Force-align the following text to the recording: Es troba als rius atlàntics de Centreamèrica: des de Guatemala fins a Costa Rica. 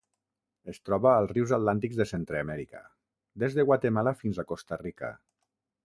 Es 0.71 0.79
troba 0.89 1.11
als 1.17 1.33
rius 1.35 1.53
atlàntics 1.57 1.99
de 2.01 2.07
Centreamèrica: 2.13 2.81
des 3.45 3.59
de 3.61 3.67
Guatemala 3.71 4.19
fins 4.25 4.41
a 4.45 4.49
Costa 4.55 4.85
Rica. 4.85 5.17